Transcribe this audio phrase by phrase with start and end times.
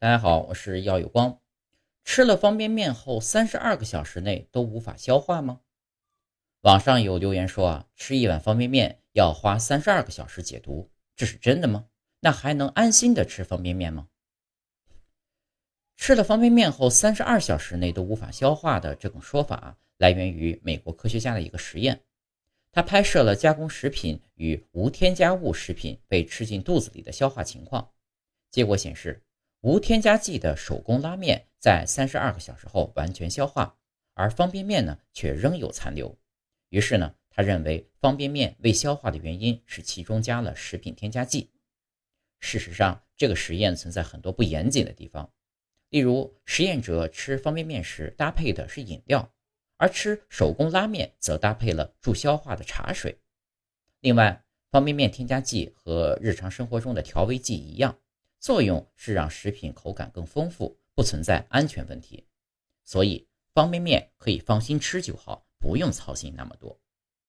[0.00, 1.40] 大家好，我是耀有光。
[2.04, 5.62] 吃了方便面后三十二个小时内都无法消化吗？
[6.60, 11.86] 网上有留言说啊，吃一碗方便面要花三十二个小时解毒，这是真的吗？
[12.20, 14.06] 那还能安心的吃方便面吗？
[15.96, 22.00] 吃了方便面后三十二小时内都无法消化的这种说法，来源于美国科学家的一个实验。
[22.70, 27.90] 他拍摄了加工食品与无添加物食品被吃进肚子里的消化情况，
[28.52, 29.24] 结果显示，
[29.60, 33.76] 无添加剂的手工拉面在三十二个小时后完全消化，
[34.14, 36.16] 而方便面呢却仍有残留。
[36.68, 41.50] 于是呢，他认为方便面未消化的原因是其中加了食品添加剂。
[42.40, 45.32] 事实上，这个实验存在很多不严谨的地方，
[45.90, 49.32] 例如实验者吃方便面时搭配的是饮料。
[49.80, 53.16] 而吃手工拉面则搭配了助消化的茶水。
[54.00, 57.96] 另外，方便面添加剂和日常生活中的调味剂一样，
[58.40, 62.26] 作用是让食品口感更丰富，不存在安全问题。
[62.84, 66.80] 所以，方便面可以放心吃就好，不用操心那么多。